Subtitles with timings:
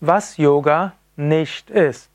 [0.00, 2.10] was Yoga nicht ist.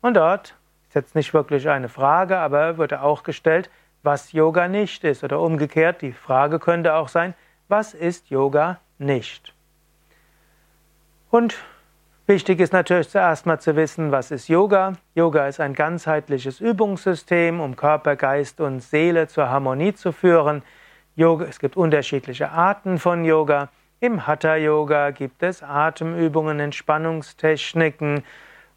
[0.00, 0.54] Und dort
[0.88, 3.68] ist jetzt nicht wirklich eine Frage, aber wird auch gestellt,
[4.04, 5.24] was Yoga nicht ist.
[5.24, 7.34] Oder umgekehrt, die Frage könnte auch sein,
[7.66, 9.56] was ist Yoga nicht?
[11.30, 11.56] Und
[12.30, 14.92] Wichtig ist natürlich zuerst mal zu wissen, was ist Yoga.
[15.16, 20.62] Yoga ist ein ganzheitliches Übungssystem, um Körper, Geist und Seele zur Harmonie zu führen.
[21.16, 23.68] Yoga, es gibt unterschiedliche Arten von Yoga.
[23.98, 28.22] Im Hatha Yoga gibt es Atemübungen, Entspannungstechniken,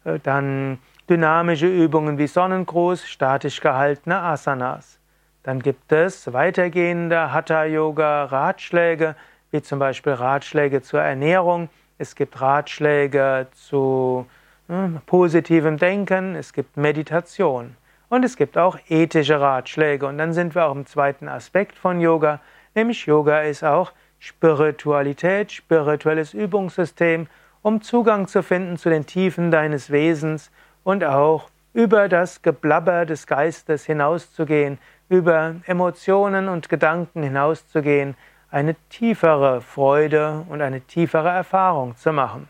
[0.02, 4.98] äh, dann dynamische Übungen wie Sonnengruß, statisch gehaltene Asanas.
[5.44, 9.14] Dann gibt es weitergehende Hatha Yoga Ratschläge,
[9.52, 11.68] wie zum Beispiel Ratschläge zur Ernährung
[12.04, 14.26] es gibt Ratschläge zu
[14.68, 17.76] hm, positivem Denken, es gibt Meditation
[18.10, 20.06] und es gibt auch ethische Ratschläge.
[20.06, 22.40] Und dann sind wir auch im zweiten Aspekt von Yoga,
[22.74, 27.26] nämlich Yoga ist auch Spiritualität, spirituelles Übungssystem,
[27.62, 30.50] um Zugang zu finden zu den Tiefen deines Wesens
[30.82, 38.14] und auch über das Geblabber des Geistes hinauszugehen, über Emotionen und Gedanken hinauszugehen,
[38.54, 42.48] eine tiefere Freude und eine tiefere Erfahrung zu machen.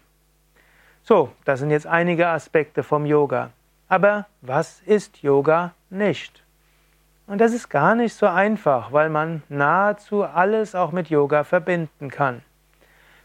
[1.02, 3.52] So, das sind jetzt einige Aspekte vom Yoga.
[3.88, 6.44] Aber was ist Yoga nicht?
[7.26, 12.10] Und das ist gar nicht so einfach, weil man nahezu alles auch mit Yoga verbinden
[12.10, 12.42] kann.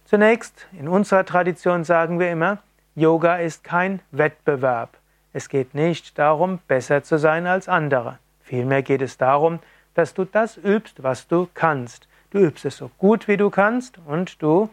[0.05, 2.59] Zunächst, in unserer Tradition sagen wir immer,
[2.95, 4.95] Yoga ist kein Wettbewerb.
[5.33, 8.19] Es geht nicht darum, besser zu sein als andere.
[8.41, 9.59] Vielmehr geht es darum,
[9.95, 12.07] dass du das übst, was du kannst.
[12.31, 14.69] Du übst es so gut wie du kannst und du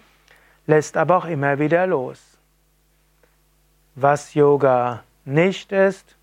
[0.67, 2.39] lässt aber auch immer wieder los.
[3.95, 6.17] Was Yoga nicht ist,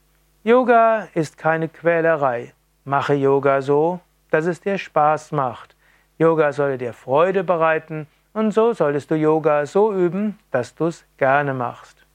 [0.44, 2.54] Yoga ist keine Quälerei.
[2.86, 5.76] Mache Yoga so, dass es dir Spaß macht.
[6.20, 11.06] Yoga soll dir Freude bereiten und so solltest du Yoga so üben, dass du es
[11.18, 12.06] gerne machst.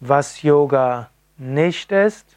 [0.00, 1.08] Was Yoga
[1.38, 2.36] nicht ist,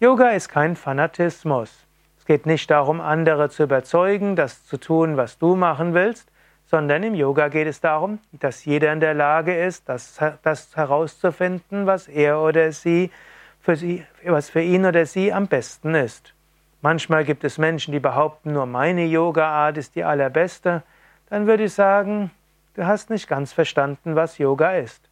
[0.00, 1.85] Yoga ist kein Fanatismus.
[2.26, 6.28] Es geht nicht darum, andere zu überzeugen, das zu tun, was du machen willst,
[6.64, 11.86] sondern im Yoga geht es darum, dass jeder in der Lage ist, das, das herauszufinden,
[11.86, 13.12] was er oder sie
[13.60, 16.34] für sie, was für ihn oder sie am besten ist.
[16.82, 20.82] Manchmal gibt es Menschen, die behaupten, nur meine Yoga-Art ist die allerbeste.
[21.30, 22.32] Dann würde ich sagen,
[22.74, 25.08] du hast nicht ganz verstanden, was Yoga ist.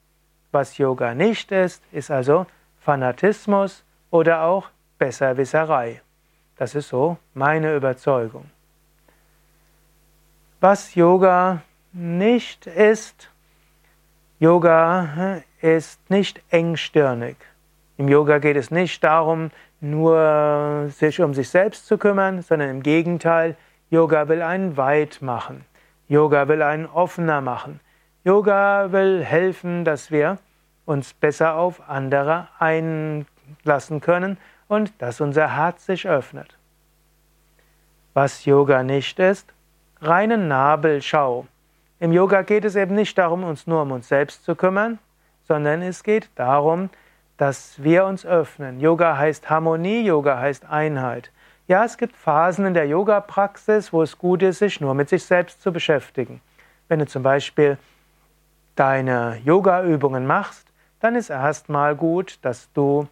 [0.50, 2.46] Was Yoga nicht ist, ist also
[2.80, 6.00] Fanatismus oder auch Besserwisserei.
[6.56, 8.46] Das ist so meine Überzeugung.
[10.60, 13.28] Was Yoga nicht ist,
[14.38, 17.36] Yoga ist nicht engstirnig.
[17.96, 19.50] Im Yoga geht es nicht darum,
[19.80, 23.56] nur sich um sich selbst zu kümmern, sondern im Gegenteil,
[23.90, 25.64] Yoga will einen weit machen.
[26.08, 27.80] Yoga will einen offener machen.
[28.24, 30.38] Yoga will helfen, dass wir
[30.86, 34.38] uns besser auf andere einlassen können
[34.68, 36.56] und dass unser Herz sich öffnet.
[38.14, 39.52] Was Yoga nicht ist,
[40.00, 41.46] reine Nabelschau.
[42.00, 44.98] Im Yoga geht es eben nicht darum, uns nur um uns selbst zu kümmern,
[45.46, 46.90] sondern es geht darum,
[47.36, 48.80] dass wir uns öffnen.
[48.80, 51.30] Yoga heißt Harmonie, Yoga heißt Einheit.
[51.66, 55.24] Ja, es gibt Phasen in der Yoga-Praxis, wo es gut ist, sich nur mit sich
[55.24, 56.40] selbst zu beschäftigen.
[56.88, 57.78] Wenn du zum Beispiel
[58.76, 60.68] deine Yoga-Übungen machst,
[61.00, 63.08] dann ist erstmal gut, dass du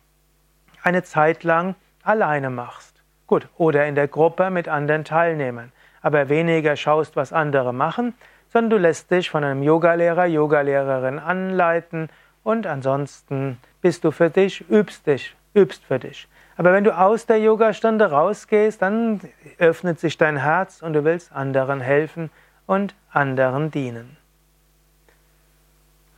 [0.83, 3.03] eine Zeit lang alleine machst.
[3.27, 5.73] Gut, oder in der Gruppe mit anderen Teilnehmern.
[6.03, 8.15] Aber weniger schaust, was andere machen,
[8.53, 12.11] sondern du lässt dich von einem Yogalehrer, Yogalehrerin anleiten
[12.43, 16.29] und ansonsten bist du für dich, übst dich, übst für dich.
[16.57, 19.21] Aber wenn du aus der Yogastunde rausgehst, dann
[19.59, 22.31] öffnet sich dein Herz und du willst anderen helfen
[22.67, 24.17] und anderen dienen.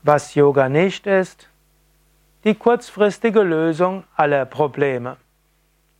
[0.02, 1.48] Was Yoga nicht ist,
[2.44, 5.16] die kurzfristige Lösung aller Probleme.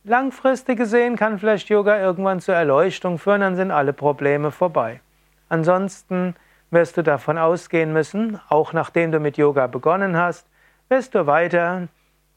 [0.03, 5.01] Langfristig gesehen kann vielleicht Yoga irgendwann zur Erleuchtung führen, dann sind alle Probleme vorbei.
[5.49, 6.35] Ansonsten
[6.69, 10.47] wirst du davon ausgehen müssen, auch nachdem du mit Yoga begonnen hast,
[10.87, 11.87] wirst du weiter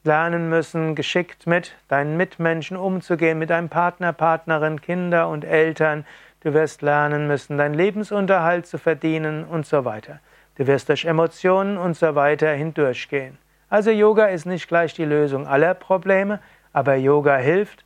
[0.03, 6.03] lernen müssen, geschickt mit deinen Mitmenschen umzugehen, mit deinem Partner, Partnerin, Kinder und Eltern.
[6.39, 10.19] Du wirst lernen müssen, deinen Lebensunterhalt zu verdienen und so weiter.
[10.55, 13.37] Du wirst durch Emotionen und so weiter hindurchgehen.
[13.69, 16.39] Also Yoga ist nicht gleich die Lösung aller Probleme,
[16.73, 17.85] aber Yoga hilft,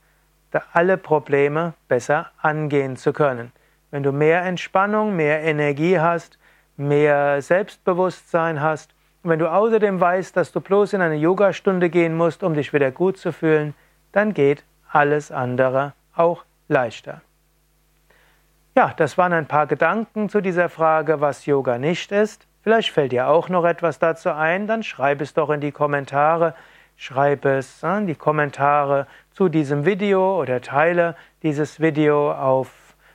[0.71, 3.51] alle Probleme besser angehen zu können.
[3.91, 6.37] Wenn du mehr Entspannung, mehr Energie hast,
[6.77, 8.93] mehr Selbstbewusstsein hast
[9.23, 12.73] Und wenn du außerdem weißt, dass du bloß in eine Yogastunde gehen musst, um dich
[12.73, 13.73] wieder gut zu fühlen,
[14.11, 17.21] dann geht alles andere auch leichter.
[18.75, 22.47] Ja, das waren ein paar Gedanken zu dieser Frage, was Yoga nicht ist.
[22.63, 26.55] Vielleicht fällt dir auch noch etwas dazu ein, dann schreib es doch in die Kommentare.
[26.95, 32.69] Schreib es in ne, die Kommentare zu diesem Video oder teile dieses Video auf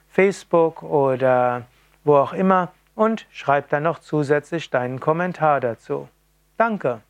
[0.08, 1.62] Facebook oder
[2.04, 6.08] wo auch immer und schreib dann noch zusätzlich deinen Kommentar dazu.
[6.56, 7.00] Danke.